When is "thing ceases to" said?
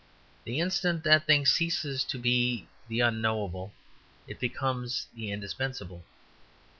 1.27-2.17